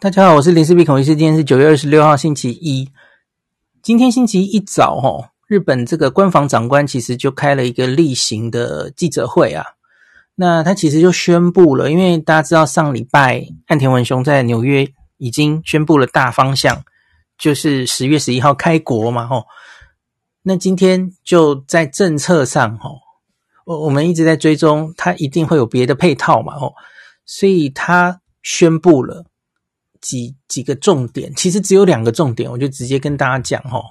[0.00, 1.16] 大家好，我是林氏璧孔医师。
[1.16, 2.90] 今天是九月二十六号，星期一。
[3.80, 9.64] 今天星期一早，哈，日本这个官房长官其实就开了一个例行的记者会啊。
[10.34, 14.86] 那他其实就宣布了，因为大家知道上礼拜岸田文雄在纽约
[15.16, 16.84] 已经宣布了大方向，
[17.38, 19.44] 就是十月十一号开国嘛，吼。
[20.42, 22.98] 那今天就在政策上，吼，
[23.64, 26.74] 我我们一直在追踪，他一定会有别的配套嘛，吼，
[27.24, 29.24] 所以他宣布了。
[30.04, 33.82] 几几个重点，其实只有两个重点，我就直接跟大家讲哦。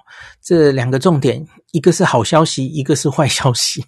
[0.44, 3.84] 这两个重点，一个是好消息，一个是坏消息。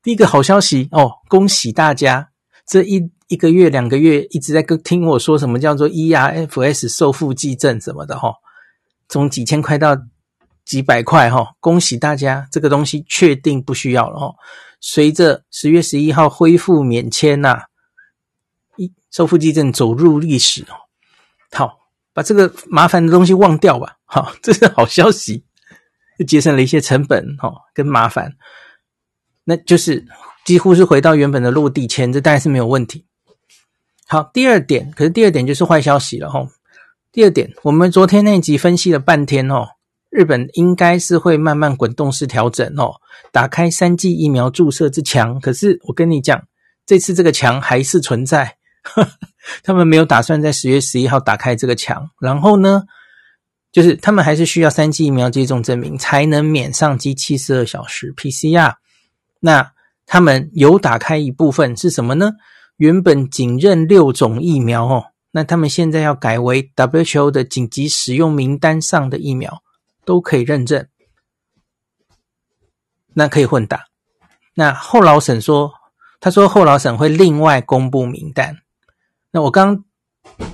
[0.00, 2.30] 第一个好消息哦，恭喜大家，
[2.64, 8.32] 这一一个月、两个月一直在跟听我说什么叫做 ERFS 受付济证什么的哈，
[9.08, 9.96] 从几千块到
[10.64, 14.36] 几百块哈，恭喜大家，这个东西确定不需要了哦。
[14.80, 17.62] 随着十月十一号恢复免签呐，
[18.76, 20.86] 一受付济证走入历史哦。
[21.52, 21.78] 好，
[22.12, 23.96] 把这个麻烦的东西忘掉吧。
[24.04, 25.44] 好，这是好消息，
[26.18, 28.34] 又节省了一些成本，哈，跟麻烦。
[29.44, 30.06] 那就是
[30.44, 33.06] 几乎是回到原本的落地签，这当然是没有问题。
[34.06, 36.46] 好，第二点，可是第二点就是坏消息了，哈。
[37.10, 39.66] 第二点，我们昨天那集分析了半天，哦，
[40.10, 43.00] 日本应该是会慢慢滚动式调整，哦，
[43.32, 45.40] 打开三剂疫苗注射之墙。
[45.40, 46.46] 可是我跟你讲，
[46.84, 48.56] 这次这个墙还是存在。
[49.62, 52.84] 他们没有打算在十月十一号打开这个墙，然后呢，
[53.72, 58.74] 就是他们还是需要三剂疫苗接种证明才能免上机七十二小时 PCR。
[59.40, 59.72] 那
[60.06, 62.32] 他们有打开一部分是什么呢？
[62.76, 69.62] 原本仅认六种疫苗哦，那他们现在要改为 WHO 的紧急使用名单上的疫苗
[70.04, 70.86] 都可以认证，
[73.14, 73.86] 那可以混打。
[74.54, 75.72] 那后劳审说，
[76.20, 78.58] 他说后劳审会另外公布名单。
[79.38, 79.84] 我刚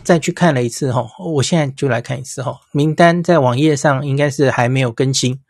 [0.02, 2.60] 再去看了一次哈，我现在就来看一次哈。
[2.72, 5.40] 名单在网页上应该是还没有更新，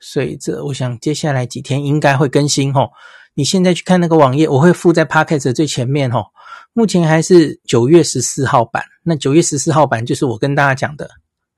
[0.00, 2.88] 所以这我想接下来几天应该会更新哈。
[3.34, 6.26] 你现在去看那个网页，我会附在 Podcast 的最前面哈。
[6.72, 11.10] 目前还是九月十四号版，那九月十四号版就是我跟大家讲的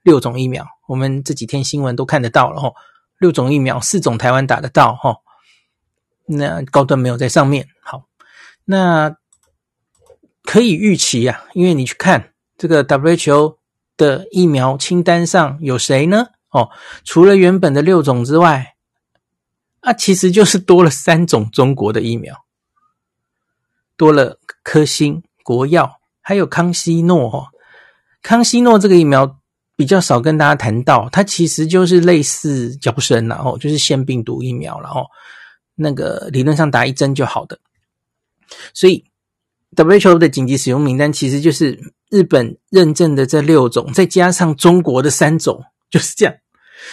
[0.02, 2.72] 六种疫苗，我们这几天新闻都看得到了哈。
[3.18, 5.16] 六种疫苗，四种台湾打得到哈。
[6.26, 8.04] 那高端没有在上面，好，
[8.64, 9.19] 那。
[10.42, 13.56] 可以预期呀、啊，因为你去看这个 WHO
[13.96, 16.28] 的疫苗清单上有谁呢？
[16.50, 16.70] 哦，
[17.04, 18.74] 除了原本的六种之外，
[19.80, 22.44] 啊，其实就是多了三种中国的疫苗，
[23.96, 27.30] 多了科兴、国药，还有康希诺。
[27.30, 27.48] 哦，
[28.22, 29.38] 康希诺这个疫苗
[29.76, 35.06] 比较少跟大家谈到，它其实就是类似娇生，然后就是腺病毒疫苗，然后
[35.76, 37.60] 那个理论上打一针就好的，
[38.74, 39.04] 所以。
[39.76, 41.78] WHO 的紧急使用名单其实就是
[42.10, 46.34] 日本认证的这六种，再加上中国的三种，就是这样。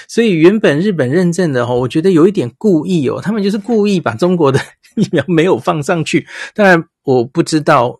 [0.07, 4.59] 所以原本日本认证的哦，我觉得有一点故意哦，他们就是故意把中国的
[4.95, 6.27] 疫苗没有放上去。
[6.53, 7.97] 当然我不知道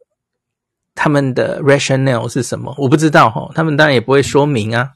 [0.94, 4.90] 他们的 rationale 是什么，我不知道哈，他们当然也不会说明啊。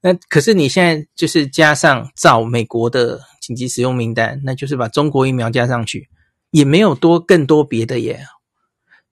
[0.00, 6.08] 那可是你现在就是加上照美国的紧急使用名单，那就是把中国疫苗加上去，
[6.50, 8.20] 也没有多更多别的耶。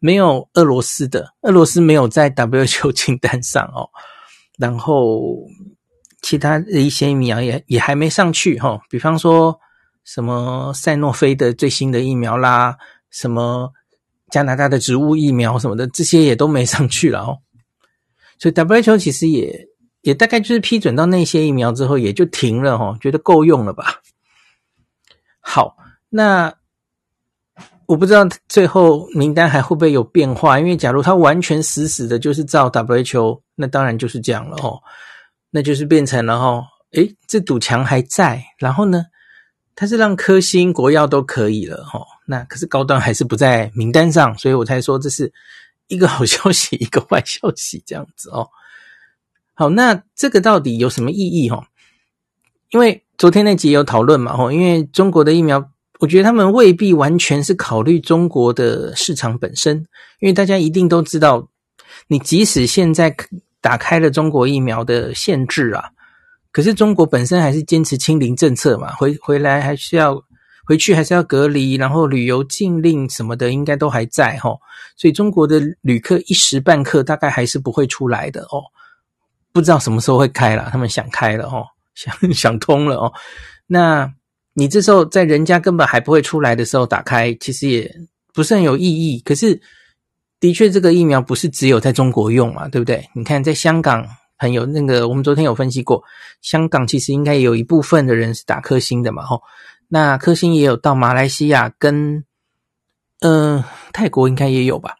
[0.02, 3.88] 没有俄罗斯的，俄罗斯没有在 WHO 清单上哦。
[4.58, 5.22] 然后
[6.22, 9.56] 其他的一些疫苗也也还没上去哈、哦，比方说
[10.02, 12.76] 什么赛诺菲的最新的疫苗啦，
[13.10, 13.72] 什么
[14.28, 17.38] 加拿大的植物疫苗什么的，这些也都没上去了哦。
[18.40, 19.68] 所以 WHO 其实也
[20.00, 24.00] 也大概就是批准到那些疫苗之后也就停了哈、哦，觉得够用了吧？
[25.40, 25.76] 好，
[26.08, 26.52] 那。
[27.92, 34.80] 我不知道最后名单还会不会有变化，因为假如他完全死死的，就是照 WHO，那当然就是这样了哦，
[35.50, 39.04] 那就是变成了哦，诶，这堵墙还在，然后呢，
[39.74, 45.30] 他是让科兴国药都可以了哦，那可是高端还是不在名单上，所以我才说这是
[45.88, 48.48] 一个好消息，一个坏消息这样子哦。
[49.52, 51.66] 好，那这个到底有什么意义哦？
[52.70, 55.68] 因为昨天那集有讨论嘛，哦，因为中国的疫苗。
[56.02, 59.76] 我觉得他们未必完全是考虑中国的市场本身，
[60.18, 61.48] 因为大家一定都知道，
[62.08, 63.14] 你即使现在
[63.60, 65.84] 打开了中国疫苗的限制啊，
[66.50, 70.20] 可是中国本身还是坚持清零政策嘛，回回来还是要
[70.66, 74.58] 回去还是要隔离，然后旅游禁令什么的应该都还在齁，
[74.96, 78.64] 所以中国的旅客一时半刻大概还是不会出来的哦，
[79.52, 81.64] 不知道什么时候会开了，他们想开了哦，
[81.94, 83.12] 想想通了哦，
[83.68, 84.12] 那。
[84.54, 87.90] 你这时候在人家根本还不会出来的时候打开，其实也
[88.34, 89.20] 不是很有意义。
[89.20, 89.60] 可是
[90.40, 93.08] 的确，这个疫苗不是只有在中国用嘛，对不对？
[93.14, 94.06] 你看，在香港
[94.38, 96.02] 朋友那个，我们昨天有分析过，
[96.42, 99.42] 香港其实应该有一部分的人是打科兴的嘛，吼。
[99.88, 102.24] 那科兴也有到马来西亚跟，
[103.20, 103.62] 嗯、
[103.92, 104.96] 泰国应该也有吧？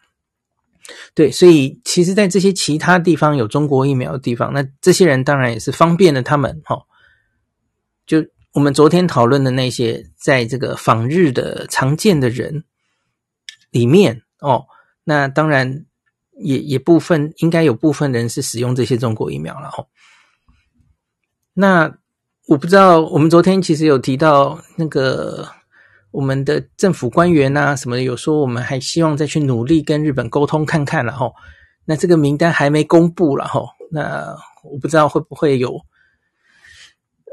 [1.15, 6.85] 对，所以其实，在这些其他地方有中国疫苗的地方，那这些人当然也是方便了他们，吼。
[8.05, 8.19] 就
[8.53, 12.65] 我们昨天讨论的那些，在这个访日的常见的人
[13.71, 14.67] 里面，哦，
[15.05, 15.87] 那当然
[16.39, 19.89] 也也部分应该有部分人是使用这些中国疫苗了，吼。
[21.55, 21.99] 那。
[22.49, 25.49] 我不知道，我们昨天其实有提到那个
[26.11, 31.33] 我们的政府官员啊什么的，有说我们还希望再去努力跟日本沟通看看了吼。
[31.85, 35.81] 那这个名单还没公布了吼，那我不知道会不会有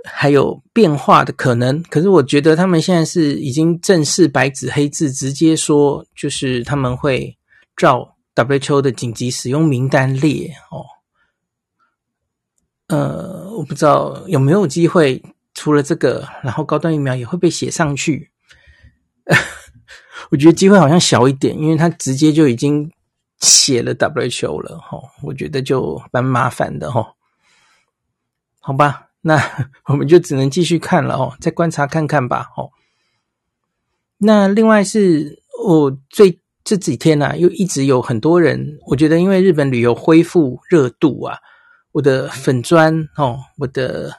[0.04, 1.82] 还有变化的可能。
[1.84, 7.38] 可是我觉得他们现在是已经正式白纸黑字直接说，就是他们会
[7.76, 10.86] 照 WHO 的紧急使用名单列哦。
[12.88, 15.22] 呃，我不知道有没有机会，
[15.54, 18.32] 除了这个，然后高端疫苗也会被写上去。
[20.32, 22.92] 我觉得机会好像小一点，因为他直接就已经
[23.40, 27.14] 写了 WHO 了，哈，我觉得就蛮麻烦的，哈。
[28.60, 29.42] 好吧， 那
[29.86, 32.70] 我们就只能继续看了，哦，再观察看看吧，哦。
[34.18, 41.38] 那另外是我最这几天啊，又一直有很多人，我觉得因为日本旅游恢复热度啊。
[41.92, 44.14] 我的粉专哦，我的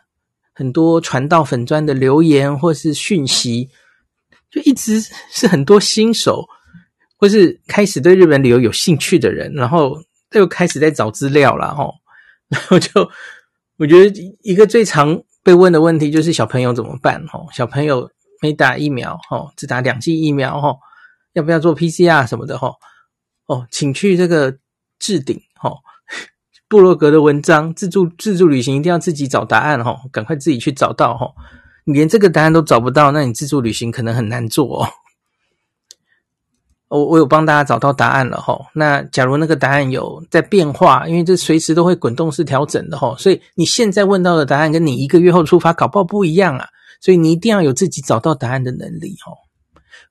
[0.52, 3.70] 很多传到粉专的留言或是讯息，
[4.50, 5.00] 就一直
[5.30, 6.44] 是很多新手
[7.16, 9.96] 或是开始对日本旅游有兴趣的人，然后
[10.32, 11.94] 又开始在找资料了哦。
[12.50, 13.08] 然后就
[13.80, 17.48] 我觉得一个最常被问的问题就是小朋友怎么办哦？
[17.50, 18.10] 小朋友
[18.42, 20.76] 没打疫苗哦，只打两剂疫苗哦，
[21.32, 22.74] 要不要做 PCR 什么的哦？
[23.46, 24.54] 哦，请去这个
[24.98, 25.78] 置顶哦。
[26.68, 31.32] 部落格的文章，自助自助旅行一定要自己找答案哈，赶快自己去找到哦。
[31.86, 34.88] 你连这个答案都找不到，那你自助旅行可能很难做哦。
[36.90, 38.60] 我我有帮大家找到答案了哈。
[38.74, 46.66] 那假如那个答案有在变化，因为这随时都会滚动式调整的哈，所以你现在问到的答案跟你一个月后出发搞不好不一样啊。
[47.00, 49.32] 所以你一定要有自己找到答案的能力哈。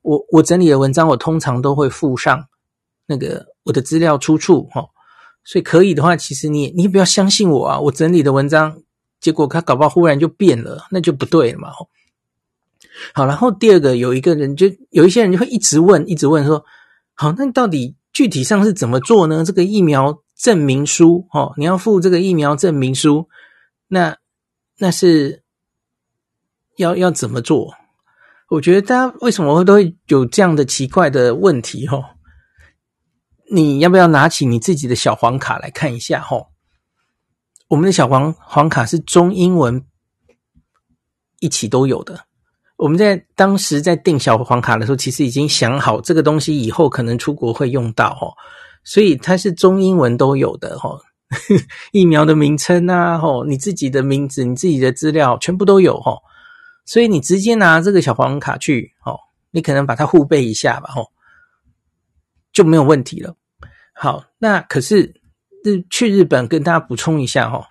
[0.02, 2.44] 我我整理的文章，我通常都会附上
[3.06, 4.84] 那个我的资料出处哈。
[5.44, 7.80] 所以可以的话，其实你你不要相信我啊！
[7.80, 8.78] 我整理的文章，
[9.20, 11.70] 结果他搞不好忽然就变了，那就不对了嘛。
[13.14, 16.64] 好，然后第二个，有一个人就有一些人就会一直问，一直问说：
[17.14, 19.44] 好，那到底具体上是怎么做呢？
[19.44, 23.28] 这个疫苗证明书哦，你要附这个疫苗证明书，
[23.88, 24.18] 那
[24.78, 25.44] 那是
[26.78, 27.74] 要要怎么做？
[28.50, 31.86] 我觉得大家为什么会都会有这样的奇怪的问题？
[31.88, 32.04] 哦？
[33.52, 36.26] 你要不要拿起你自己的小黄卡来看一下？
[36.32, 36.48] 哦，
[37.68, 39.86] 我们的小黄黄卡是中英文
[41.40, 42.26] 一起都有的。
[42.80, 48.32] 我们在当时在订小黄卡的时候，其实已经想好这个东西以后可能出国会用到，哦，
[48.86, 50.98] 所以它是中英文都有的，吼，
[51.92, 56.20] 疫苗的名称啊，吼，你自己的名字、你自己的资料全部都有，吼，
[56.86, 59.20] 所以你直接拿这个小黄卡去，哦，
[59.52, 61.12] 你可能把它护贝一下吧，吼，
[62.54, 63.36] 就没有问题了。
[63.94, 65.14] 好，那可是
[65.66, 67.68] 日去日本跟大家补充一下哈，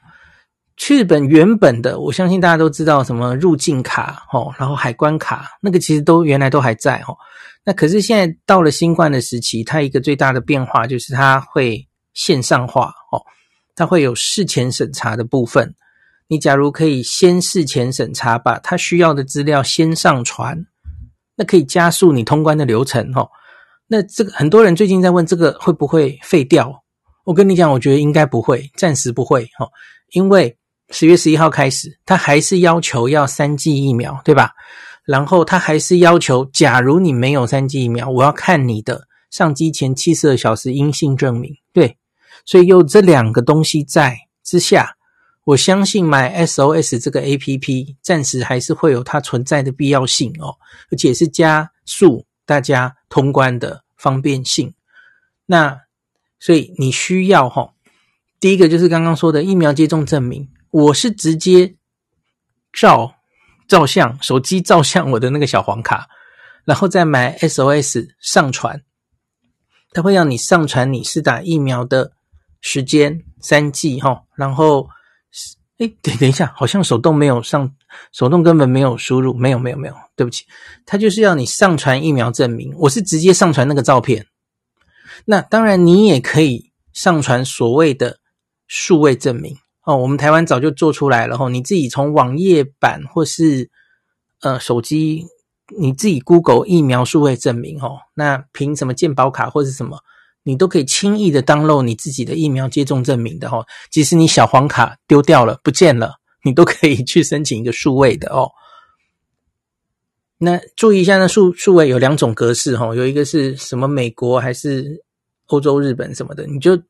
[0.79, 7.17] 去日本原本的，我相信大家都知道什么入境卡哦，然后海关卡那个其实都原来都还在哦。
[7.65, 13.21] 那可是现在到了新冠的时期，它一个最大的变化就是它会线上化哦，
[13.75, 15.75] 它会有事前审查的部分。
[16.29, 20.65] 你假如可以先事前审查，把它需要的资料先上传，
[21.37, 23.29] 那可以加速你通关的流程哈。
[23.89, 26.85] 那这个很多人最近在问这个会不会废掉？
[27.25, 29.67] 我跟你讲，我觉得应该不会，暂时不会哈，
[30.13, 30.57] 因为
[30.91, 34.53] 十月十一号开始，他还是要求要三剂疫苗，对吧？
[35.05, 41.57] 然后他还是要求，假如你没有三剂疫苗，我要看你的上机前七十二小时阴性证明。
[41.73, 41.97] 对，
[42.45, 44.97] 所以有这两个东西在之下，
[45.45, 50.57] 我相信买 SOS 这个 APP 暂时还是会有它存在的必要性哦，
[50.91, 52.25] 而且是加速。
[52.49, 54.73] 大家通关的方便性，
[55.45, 55.83] 那
[56.41, 57.75] 所以你需要哈，
[58.41, 61.75] 第一个就是刚刚说的疫苗接种证明，我是直接
[62.73, 63.15] 照
[63.67, 66.09] 照相，手机照相我的那个小黄卡，
[66.65, 68.83] 然后再买 SOS 上传，
[69.93, 72.13] 它会让你上传你是打疫苗的
[72.61, 74.89] 时间三剂哈，然后。
[75.81, 77.73] 哎，等等一下，好像手动没有上，
[78.11, 80.45] 手动根本没有输入，没有没有没有，对不起，
[80.85, 84.27] 他就是要你上传疫苗证明，我是直接上传那个照片，
[85.25, 88.19] 那当然，你也可以上传所谓的
[88.67, 89.57] 数位证明
[89.89, 89.97] 哦。
[89.97, 93.71] 我们台湾早就做出来了吼，你自己从网页版或是
[94.43, 95.25] 呃手机，
[95.79, 99.99] 你自己 Google 疫苗数位证明吼，那凭什么健保卡或是什么，
[100.43, 103.65] 你都可以轻易的 download 你自己的疫苗接种证明的吼。
[103.91, 108.51] 即使你小黄卡丢掉了不见了，你都可以去申请一个数位的哦。
[110.41, 115.03] 那注意一下，那数数位有两种格式哈，有一个是什么美国还是
[115.47, 116.81] 欧洲、日本什么的，你就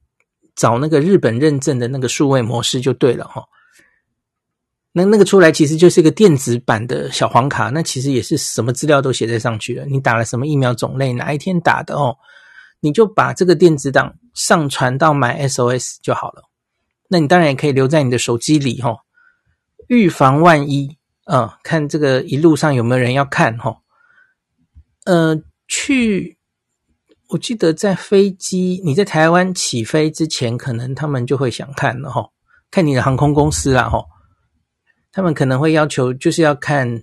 [0.58, 3.42] 找那个日本认证的那个数位模式就对了哈。
[4.92, 9.86] 那那个出来其实就是一个电子版的小黄卡，那其实也是什么资料都写在上去了。
[9.86, 12.16] 你打了什么疫苗种类，哪一天打的哦，
[12.80, 16.42] 你就把这个电子档上传到 MySOS 就好了。
[17.08, 18.96] 那你当然也可以留在你的手机里哈，
[19.86, 20.98] 预防万一。
[21.30, 23.76] 嗯，看这个一路上有没有人要看齁？
[25.04, 26.37] 呃，去，
[27.28, 32.30] 我记得在飞机你在台湾起飞之前，可能他们就会想看了齁，
[32.70, 34.02] 看你的航空公司啦齁，
[35.12, 37.02] 他们可能会要求就是要看，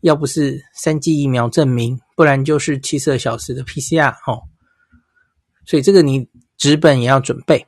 [0.00, 4.40] 要不是三剂疫苗证明，不然就是七十二小时的 PCR 齁，
[5.66, 7.66] 所以这个你纸本也要准备。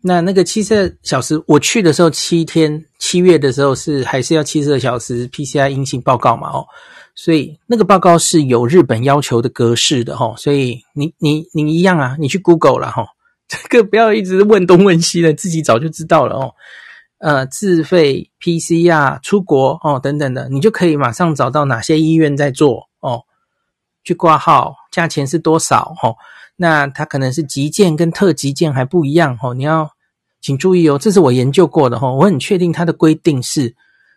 [0.00, 6.48] 那那个七十二小时，我去的时候七天，七月的时候是还是要七十二小时 PCR 阴性报告嘛？
[6.50, 6.64] 哦，
[7.16, 13.04] 所以那个报告是有日本要求的格式的哈，所以你你你一样啊，你去 Google 了哈，
[13.48, 16.54] 这个不要一直问东问西的，自己早就知道了哦。
[17.18, 23.24] 呃，自费 PCR 出国哦等等的，你就可以马上找到哪些医院在做哦，
[24.04, 26.14] 去挂号，价钱是多少哦？
[26.56, 29.90] 那它可能是急件跟特急件还不一样哦，你要。
[30.42, 33.74] 请注意哦，这是我研究过的哈，我很确定它的规定是，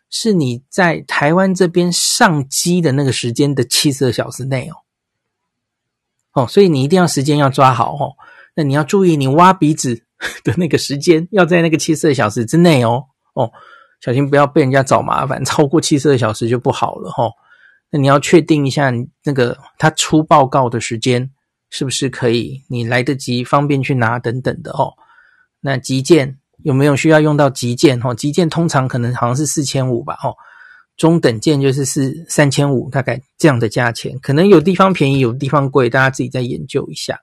[0.09, 4.75] 是你在台湾这边上机的那个时间的七十二小时内哦，
[6.33, 8.13] 哦，所以你一定要时间要抓好哦。
[8.55, 10.03] 那你要注意，你挖鼻子
[10.43, 13.51] 的那个时间要在那个七十二小时之内哦，哦，
[14.01, 17.31] 小心不要被人家找麻烦，超过七十二小时就不好了哈。
[17.91, 18.91] 那你要确定一下，
[19.23, 21.29] 那个他出报告的时间
[21.69, 24.93] 是不是可以，你来得及方便去拿等等的哦。
[25.61, 27.99] 那急件有没有需要用到急件？
[27.99, 30.35] 哈，急件通常可能好像是四千五吧，哦，
[30.97, 37.21] 中等件就是是三千五，大概这样的价钱，可能有地方便宜，有地方贵，大家自己再研究一下。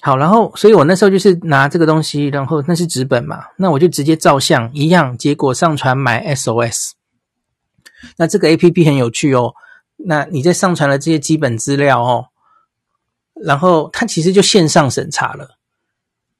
[0.00, 6.90] 好，然后，所以我那时候就是拿这个东西，然后那是纸本嘛，那我就直接照相一样，结果上传买 SOS。
[8.18, 9.54] 那这个 APP 很有趣哦，
[9.96, 12.26] 那你在上传了这些基本资料哦，
[13.32, 15.56] 然后它其实就线上审查了。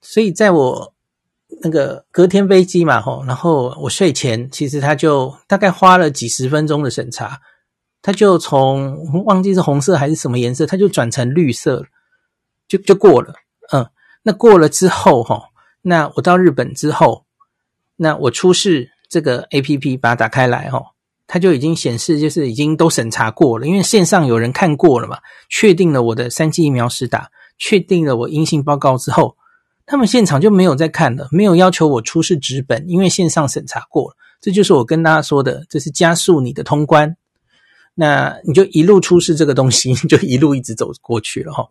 [0.02, 0.93] 所以在我
[1.64, 7.40] 那个隔天飞机嘛，吼，然后我睡前其实他就大概花了几十分钟的审查，
[8.02, 11.82] 他就从忘记是红色还是什么颜色，他就转成绿色，
[12.68, 13.32] 就就过了。
[13.72, 13.88] 嗯，
[14.22, 15.42] 那过了之后，哈，
[15.80, 17.24] 那我到日本之后，
[17.96, 20.84] 那我出示这个 APP 把它打开来，吼，
[21.26, 25.16] 它就已经显示就是已经都审查过了，因为线上有人看过了嘛，
[25.48, 29.34] 确定了我的三剂疫苗施打，确定了我阴性报告之后。
[29.86, 34.16] 他们现场就没有再看了，没有要求我出示纸本，因为线上审查过了。
[34.40, 37.16] 这就是我跟大家说的，这是加速你的通关。
[37.94, 41.68] 那你就一路出示这个东西， 就一路一直走过去了哈。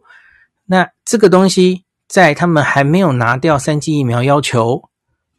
[0.66, 4.90] 那这个东西在他们还没有拿掉三剂疫苗要求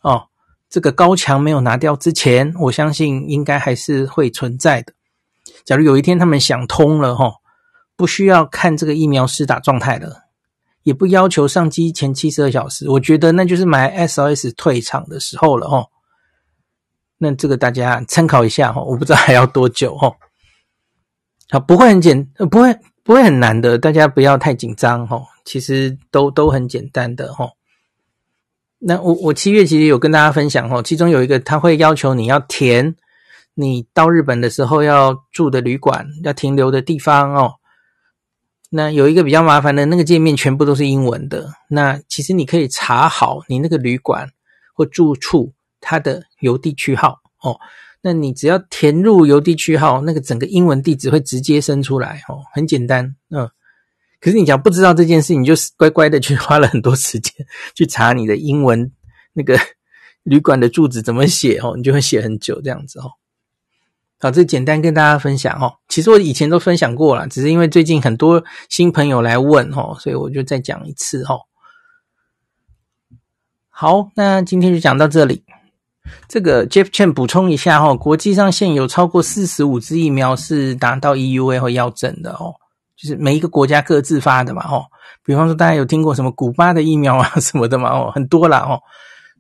[0.02, 0.25] 哦，
[0.69, 4.93] 这个高墙没有拿掉之前，我相信应该还是会存在的。
[5.64, 7.35] 假如有一天他们想通了哈，
[7.97, 10.24] 不需要看这个疫苗施打状态了。
[10.84, 15.88] 也不要求上机前七十二小时，我觉得那就是买 SOS 退场的时候了哦。
[17.18, 20.12] 那这个大家参考一下哈，我不知道还要多久哈。
[21.50, 25.22] 好，不会很简，不会不会很难的，大家不要太紧张哈。
[25.44, 27.50] 其实都都很简单的哈。
[28.78, 32.94] 那我我七月其实有跟大家分享哈，其中有一个他会要求你要填
[33.54, 37.54] 你到日本的时候要住的旅馆，要停留的地方哦。
[38.76, 41.54] 那有一个比较麻烦的那个界面，全部都是英文的。
[41.69, 44.28] 那其实你可以查好你那个旅馆
[44.75, 47.57] 或住处它的邮递区号哦。
[48.02, 53.14] 那你只要填入邮递区号，那个整个英文地址会直接生出来哦，很简单。
[53.31, 53.49] 嗯，
[54.21, 57.33] 可是你讲不知道这件事，你就乖乖的去花了很多时间
[57.76, 58.90] 去查你的英文
[59.35, 59.57] 那个
[60.25, 63.12] 旅馆的住址怎么写哦，你就会写很久这样子哦。
[64.25, 65.75] 好，这简单跟大家分享哦。
[65.87, 71.40] 其实我以前都分享过了，只是因为最近很多新朋友来问哦，所以我就再讲一次哦。
[73.69, 75.45] 好，那今天就讲到这里。
[76.26, 82.54] 这个 Jeff Chen 补充一下哈，国际上现有超过四十五支疫苗是达到 EUA 或药证的哦。
[82.97, 84.87] 就是每一个国家各自发的嘛，哦。
[85.23, 88.81] 比方说，大家有听过什么古巴的疫苗啊 什么的嘛，哦，很多啦，哦。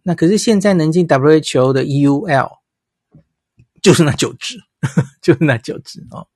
[0.02, 2.50] 那可是现在能进 WHO 的 EUL
[3.80, 4.58] 就是那九支，
[5.22, 6.28] 就那九支哦。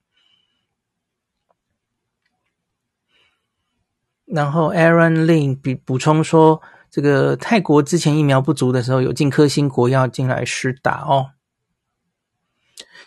[4.24, 11.30] 然后 Aaron Lin 补补充说，这个泰国之前疫苗不足的时候，有进科兴国药进来施打哦。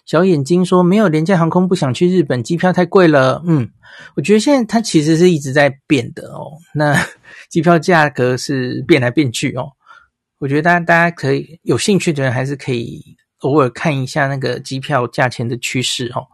[0.04, 3.70] 小眼睛说：“没有廉价航空，不想去日本，机票太贵了。”嗯，
[4.16, 6.58] 我觉得现在它其实是一直在变的哦。
[6.74, 6.96] 那
[7.50, 9.74] 机票价格是变来变去哦。
[10.40, 16.26] 我觉得大家大家可以有兴趣的人，还是可以偶尔看一下那个机票价钱的趋势哦。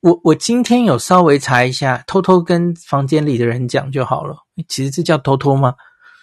[0.00, 4.36] 我我今天有稍微查一下，偷偷跟房间里的人讲就好了。
[4.68, 5.74] 其实这叫偷偷吗？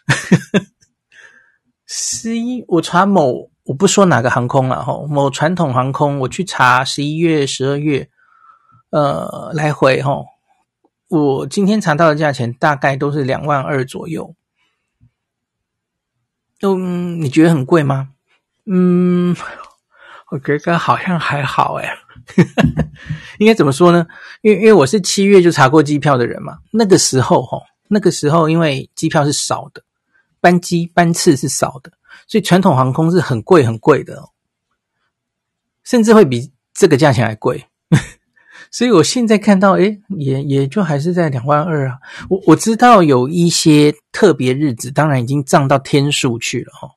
[1.85, 3.51] 十一，我查某。
[3.65, 8.09] 我不说哪个航空了哈，某传统航空，我去查十一月、十二月，
[8.89, 10.17] 呃，来回哈，
[11.07, 14.35] 我今天查到的价钱大概都是两万二左右。
[16.61, 18.09] 嗯，你觉得很贵吗？
[18.65, 19.35] 嗯，
[20.31, 21.89] 我觉得好像还好哎。
[23.39, 24.05] 应该怎么说呢？
[24.41, 27.57] 因为因为我是七月就查过机票的人嘛，那个时候哈，
[27.89, 29.83] 那个时候因为机票是少的，
[30.39, 31.91] 班机班次是少的。
[32.27, 34.23] 所以传统航空是很贵很贵的，
[35.83, 37.65] 甚至会比这个价钱还贵。
[38.71, 41.97] 所以我现在看到，诶，也也就还是在两万二啊。
[42.29, 46.89] 我我知道有一些特别日子，当然已经涨到天数去了哈。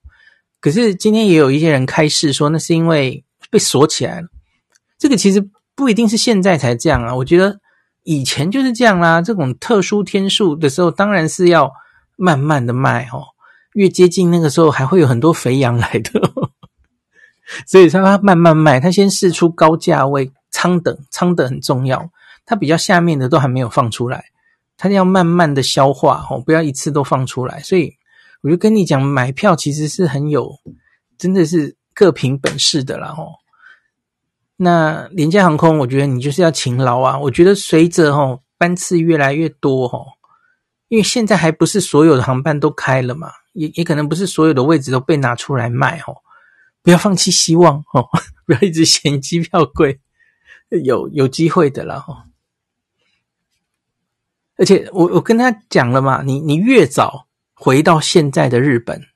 [0.64, 4.28] 可是今天也有一些人开示说，那是因为被锁起来了。
[4.96, 7.60] 这个其实不一定是现在才这样啊，我觉得
[8.02, 9.20] 以前就是这样啦。
[9.20, 11.70] 这种特殊天数的时候，当然是要
[12.16, 13.22] 慢慢的卖哦。
[13.74, 16.32] 越接近那个时候，还会有很多肥羊来的，
[17.68, 22.08] 所以说它慢慢卖，它先试出高价位，仓等，仓等很重要，
[22.46, 24.24] 它比较下面的都还没有放出来，
[24.78, 27.60] 它要慢慢的消化哦，不要一次都放出来。
[27.60, 27.94] 所以
[28.44, 30.60] 我就跟你讲，买票其实是很有，
[31.16, 33.36] 真的是各凭本事的啦哦。
[34.56, 37.18] 那廉价航空，我觉得你就是要勤劳啊。
[37.18, 40.04] 我觉得随着哦班次越来越多哦，
[40.88, 43.30] 因为现在还不是所有的航班都开了嘛。
[43.54, 46.18] 也也可能不是所有的位置都被拿出来卖哦，
[46.82, 48.06] 不要放弃希望哦，
[48.44, 50.00] 不要一直嫌机票贵，
[50.68, 52.24] 有有机会的啦哦。
[54.58, 57.26] 而且我我跟他讲了嘛，你你越早
[57.64, 59.06] 回到现在的日本，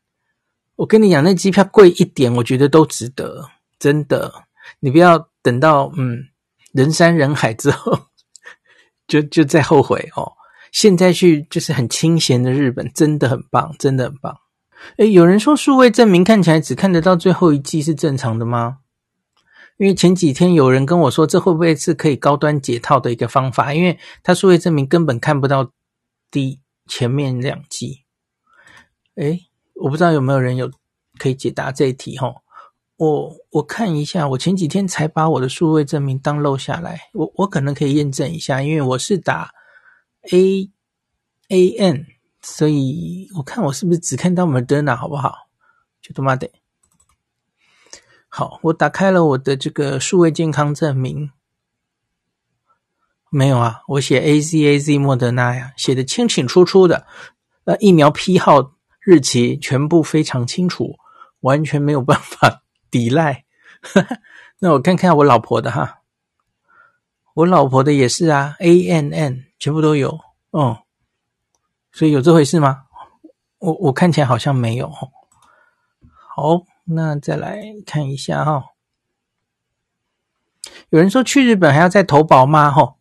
[0.76, 4.46] 我跟你讲，那机票贵一点，我觉得都值得，真的。
[4.80, 6.28] 你不要等到嗯
[6.72, 8.06] 人山人海之后，
[9.06, 10.32] 就就再后悔哦。
[10.72, 14.34] 现在去就是很清闲的日本，真的很棒，真的很棒。
[14.96, 18.78] 诶，有人说数位证明看起来只看得到最后一季是正常的吗？
[19.76, 23.74] 因为前几天有人跟我说，这会不会是可以高端解套的一个方法？
[23.74, 25.70] 因为他数位证明根本看不到
[26.30, 28.04] 第前面两季。
[29.18, 30.70] 诶，我不知道有没有人有
[31.18, 32.35] 可以解答这一题哈。
[32.96, 39.52] 我我看一下，我前几天才把我的数位证明当漏下来，我我可能可以验证一下，因为我是打。
[40.31, 40.70] A
[41.48, 42.07] A N，
[42.42, 45.48] 所以我看我是不是只看到 Moderna 好不好？
[46.02, 46.50] 就他妈的，
[48.28, 51.31] 好，我打开了我的这个数位健康证明，
[53.31, 57.07] 没有啊，我写 A Z A Z 莫德纳呀，写的清清楚楚的，
[57.64, 58.74] 呃，疫苗批号、
[59.08, 60.98] 日期全部非常清楚，
[61.40, 63.46] 完全没有办法 抵赖。
[64.60, 66.00] 那我看看我老婆的哈，
[67.32, 69.44] 我老婆的也是啊，A N N。
[69.58, 70.82] 全部都有，哦，
[71.90, 72.82] 所以有这回事吗？
[73.58, 74.88] 我我看起来好像没有。
[74.88, 78.66] 好，那再来看一下哈。
[80.90, 82.70] 有人说去日本还要再投保吗？
[82.70, 82.94] 哈，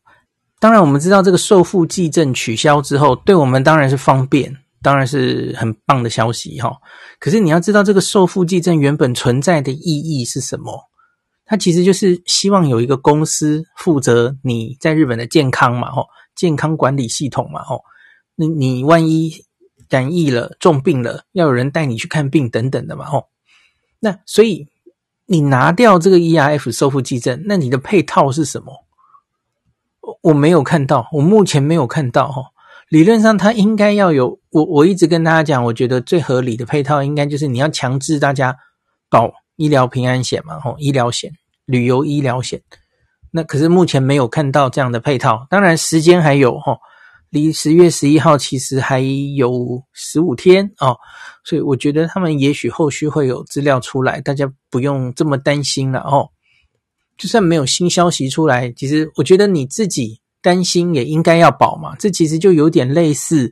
[0.59, 6.77] 当然我们知道这个受付济证取消之后，对我们当然是方便，当然是很棒的消息哈。
[7.19, 10.89] 可是你要知道这个受付济证原本存在的意义是什么？
[11.45, 16.05] 它其实就是希望有一个公司负责你在日本的健康嘛，哦。
[16.35, 17.81] 健康管理系统嘛，哦，
[18.35, 19.43] 那你万一
[19.89, 23.25] 染疫了、重病了，要有人带你去看病等等的嘛，哦，
[24.01, 24.67] 那所以
[25.25, 28.85] 你拿掉这个 ERF 受付济证，那你的配套是什么？
[30.01, 32.43] 我我没有看到，我目前没有看到，哈，
[32.89, 38.55] 理论上它应该要有，我我一直跟大家讲，我觉得最合理的配套应该就是你要强制大家
[39.09, 41.31] 保医疗平安险嘛，哦，医疗险、
[41.65, 42.61] 旅游医疗险。
[43.31, 46.77] 那可是目前没有看到这样的配套，当然时间还有齁，
[47.29, 50.97] 离十月十一号其实还有十五天哦，
[51.43, 56.29] 所以我觉得他们也许后续会有资料出来，大家不用这么担心了哦。
[57.17, 61.93] 就算没有新消息出来，其实我觉得你自己担心也应该要保嘛。
[61.99, 63.51] 这其实就有点类似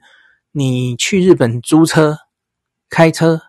[0.53, 2.19] 你去日本租车、
[2.89, 3.41] 开车，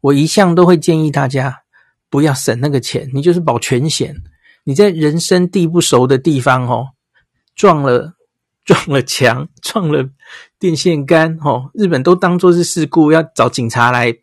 [0.00, 1.64] 我一向都会建议大家
[2.08, 4.14] 不要省那个钱，你就是保全险。
[4.64, 6.92] 你在人生地不熟的地方哦，
[7.54, 8.14] 撞了
[8.64, 10.08] 撞了墙，撞了
[10.58, 14.16] 电线杆哦，日本都当作是事故，要找警察来，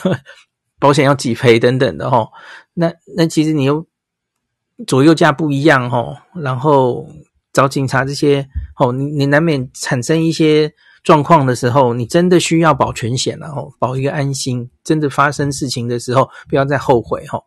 [0.78, 2.28] 保险要几赔等等的哦。
[2.74, 3.86] 那那其实你又
[4.86, 7.08] 左右价不一样哦，然后
[7.54, 8.46] 找警察这些
[8.78, 10.70] 哦，你你难免产生一些
[11.02, 17.42] 状况的时候，你真的需要保全险了哦，保一个安心，真的发生事情的时候，不要再后悔哦。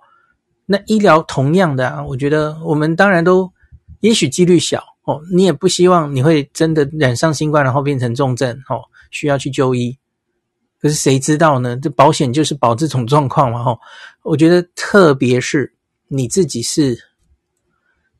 [0.65, 3.51] 那医疗同样的啊，我觉得我们当然都
[3.99, 9.97] 也许几率小哦，你也不希望你会真的染上新冠，然后变成重症哦，需要去就医。
[10.79, 11.75] 可是谁知道呢？
[11.75, 13.79] 这保险就是保这种状况嘛吼。
[14.23, 15.73] 我觉得特别是
[16.07, 16.95] 你自己是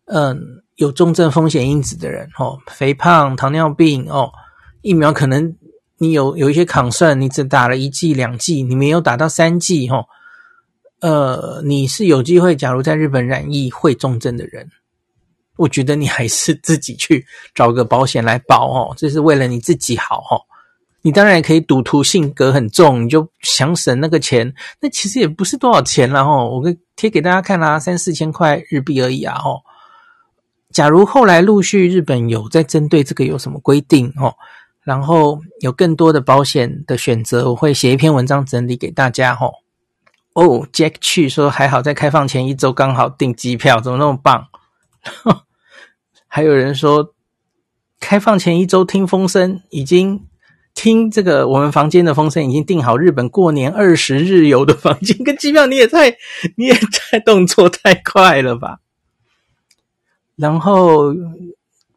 [0.06, 4.32] 嗯有重症风险因子的人哦，肥胖、糖尿病哦，
[4.82, 5.56] 疫苗可能
[5.98, 10.06] 你有有一些抗生，你只打了一剂、两剂，你没有打到三剂吼。
[11.00, 14.68] 呃，你是有机会，假如在日本染疫会重症的人，
[15.56, 20.42] 我觉得你还是 自己去找个保险来保哦，这是为了你自己好哦。
[21.02, 26.50] 你当然也可以赌徒性格很重，你就想省那个钱，那其实也不是多少钱了哦。
[26.50, 29.62] 我贴给大家看啦，三四千块日币而已啊哦。
[30.74, 34.36] 假如后来陆续日本有在针对这个有什么规定哦，
[34.84, 39.52] 然后有更多的保险的选择，我会写一篇文章整理给大家哦。
[40.34, 44.48] 哦，Jack 去说还好，在开放前一周刚好订机票，怎么那么棒？
[46.28, 47.14] 还有人说，
[48.00, 50.28] 开放前一周听风声，已经
[50.76, 56.12] 听这个我们房间的风声，已经订好日本过年二十日游的房间跟机票，你也太
[56.56, 58.80] 你也太动作太快了吧？
[60.38, 61.14] 然后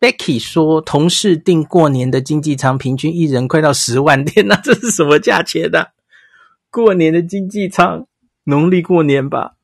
[0.00, 5.90] Becky 说，同事订过年的经济舱，平均一人快到十万，天哪，这是什么价钱啊？
[6.72, 8.06] 过年的经济舱。
[8.44, 9.54] 农历过年吧，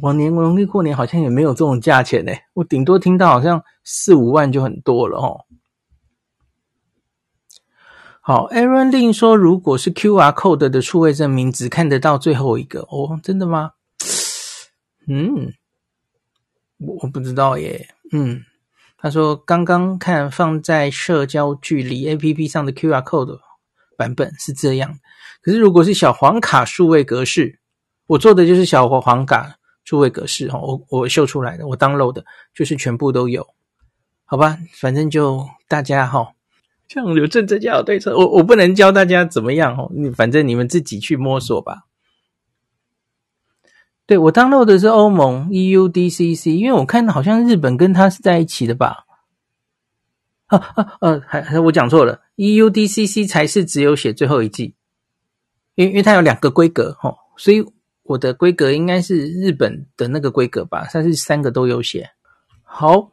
[0.00, 2.32] 往年农历过年好像也没有这种价钱呢。
[2.54, 5.44] 我顶多听到好像四五万就很多了哦。
[8.20, 13.72] 好，Aaron Lin 说，如果是 QR code 的数位证明，只看得到最后一个哦，真的吗？
[15.08, 15.52] 嗯，
[16.78, 17.88] 我不知道耶。
[18.12, 18.42] 嗯，
[18.96, 23.38] 他说刚刚看放在社交距离 APP 上的 QR code
[23.96, 24.98] 版本是这样，
[25.42, 27.58] 可是如果是小黄卡数位格式。
[28.08, 33.44] 我做的就是小黄卡数位格式哈，我我秀出来的，我 download 的就是全部都有，
[34.24, 36.28] 好吧，反正就大家哈，
[36.86, 41.82] 像有政策教对策，我我不能教大家怎么样哈，你反正你们自己去摸索吧。
[44.06, 49.04] 对，我 download 的是欧盟 EUDCC，因为我看好像日本跟它是在一起的吧？
[50.46, 54.74] 啊啊呃，还还我讲错了，EUDCC 才是只有写最后一季，
[55.74, 57.64] 因因为它有两个规格哈，所以。
[58.08, 62.08] 我的规格应该是日本的那个规格吧，它是三个都有写。
[62.62, 63.10] 好，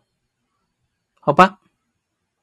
[1.19, 1.57] 好吧，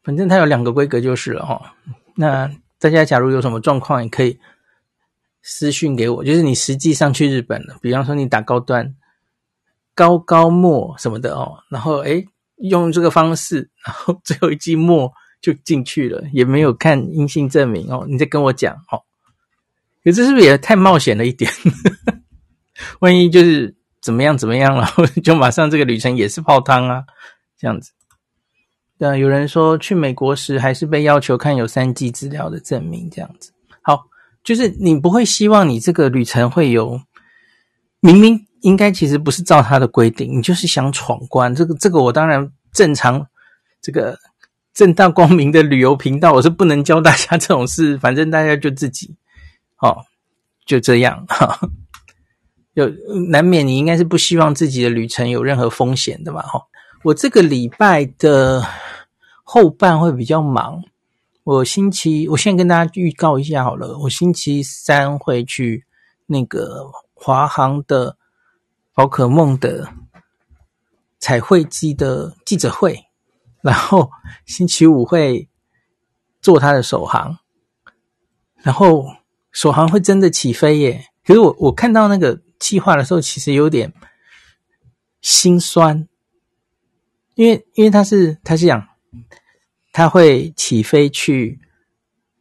[0.02, 1.76] 反正它有两个规格就是了哈。
[2.16, 4.36] 那大家假如有什么状况，也可以
[5.42, 6.24] 私讯给我。
[6.24, 8.94] 就是你实际上去日本了，比方说你打高端、
[9.94, 12.26] 高高末什么的哦，然后诶
[12.56, 19.02] 用这个方式， 然后最后一季末就进去了，也没有看阴性证明哦，你再跟我讲哦。
[20.02, 21.50] 可这是不是也太冒险了一点？
[23.00, 24.86] 万一就是怎么样怎么样了，
[25.22, 27.04] 就马上这个旅程也是泡汤啊，
[27.58, 27.92] 这样子。
[28.98, 33.52] 对，有人说去美国时还是被要求看有三季资料的证明，这样子。
[33.82, 34.06] 好，
[34.42, 37.00] 就是你不会希望你这个旅程会有，
[38.00, 41.54] 明明应该其实不是照他的规定，你就是想闯关。
[41.54, 43.26] 这个这个我当然正常，
[43.82, 44.18] 这个
[44.72, 49.14] 正大光明的旅游频道，我是不能教大家这种事， 反正大家就自己，
[49.80, 50.04] 哦，
[50.64, 51.58] 就这样哈。
[52.74, 52.88] 有
[53.30, 56.40] 难免，你应该是不希望自己的旅程有任何风险的嘛？
[56.42, 56.62] 哈，
[57.02, 58.64] 我这个礼拜的
[59.42, 60.82] 后半会比较忙。
[61.44, 65.84] 我星期，我先跟大家预告一下好了，我星期三会去
[66.26, 68.16] 那个华航的
[68.94, 69.92] 宝可梦的
[71.18, 73.06] 彩绘机的记者会，
[73.62, 74.10] 然后
[74.46, 75.48] 星期五会
[76.40, 77.38] 做他的首航，
[78.56, 79.06] 然后
[79.50, 81.06] 首航会真的起飞耶！
[81.24, 82.40] 可是我我看到那个。
[82.60, 83.90] 计划的时候其实有点
[85.22, 86.06] 心酸，
[87.34, 88.86] 因为因为他是他是讲
[89.92, 91.60] 他会起飞去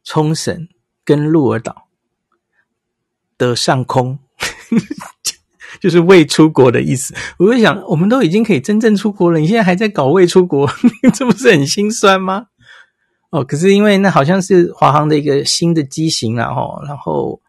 [0.04, 0.68] 冲绳
[1.04, 1.88] 跟鹿儿岛
[3.36, 4.18] 的上空，
[5.80, 7.14] 就是未出国的意思。
[7.38, 10.70] 我就想，我们都已经可以真正出国了，你现在还在搞未出国，
[11.14, 12.46] 这不是很心酸吗？
[13.30, 17.40] 哦，可是因为那好像是华航的一个新的机型啦，哦，然后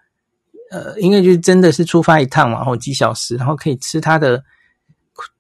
[0.70, 4.44] 呃，应该就是真的是出发一趟嘛，然后几小时，然后可以吃它的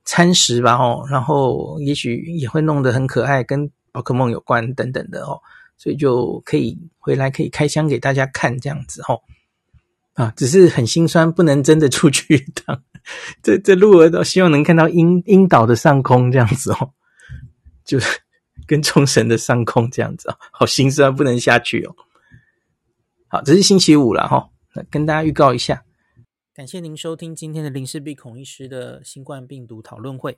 [0.03, 5.39] 餐食吧，哦，然后也许也会弄得很可爱，跟宝可梦有关等等的哦，
[5.77, 9.21] 所以就可以回来可以开箱给大家看这样子哦，
[10.13, 12.83] 啊，只是很心酸，不能真的出去一趟，
[13.41, 16.93] 这这路儿都希望能看到鹰鹰岛的上空这样子哦，
[17.85, 18.19] 就是。
[18.67, 21.95] 跟冲绳的上空这样子啊，好心酸，不能下去哦。
[23.27, 25.83] 好，这是星期五了哈，那跟大家预告一下。
[26.53, 30.37] 感谢您收听今天的林氏璧孔医师的新冠病毒讨论会。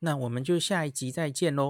[0.00, 1.68] 那我们就下一集再见喽。